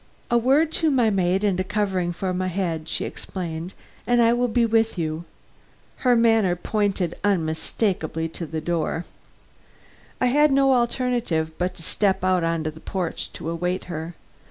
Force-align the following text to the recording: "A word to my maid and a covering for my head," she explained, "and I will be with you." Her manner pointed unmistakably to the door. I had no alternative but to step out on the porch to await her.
"A 0.31 0.37
word 0.39 0.71
to 0.71 0.89
my 0.89 1.11
maid 1.11 1.43
and 1.43 1.59
a 1.59 1.63
covering 1.63 2.11
for 2.11 2.33
my 2.33 2.47
head," 2.47 2.89
she 2.89 3.05
explained, 3.05 3.75
"and 4.07 4.19
I 4.19 4.33
will 4.33 4.47
be 4.47 4.65
with 4.65 4.97
you." 4.97 5.25
Her 5.97 6.15
manner 6.15 6.55
pointed 6.55 7.15
unmistakably 7.23 8.27
to 8.29 8.47
the 8.47 8.61
door. 8.61 9.05
I 10.19 10.25
had 10.25 10.51
no 10.51 10.73
alternative 10.73 11.51
but 11.59 11.75
to 11.75 11.83
step 11.83 12.23
out 12.23 12.43
on 12.43 12.63
the 12.63 12.71
porch 12.71 13.31
to 13.33 13.51
await 13.51 13.83
her. 13.83 14.15